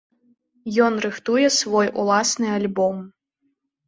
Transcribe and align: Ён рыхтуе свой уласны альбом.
Ён 0.85 0.93
рыхтуе 1.05 1.47
свой 1.57 1.87
уласны 2.05 2.47
альбом. 2.57 2.97